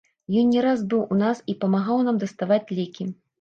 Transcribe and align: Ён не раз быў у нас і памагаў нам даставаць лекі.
Ён 0.39 0.47
не 0.53 0.61
раз 0.65 0.79
быў 0.93 1.03
у 1.15 1.17
нас 1.19 1.43
і 1.53 1.55
памагаў 1.65 2.01
нам 2.09 2.17
даставаць 2.25 2.61
лекі. 2.81 3.09